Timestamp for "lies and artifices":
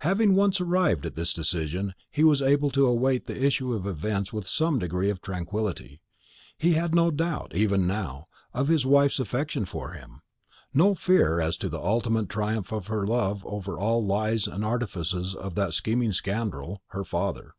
14.08-15.34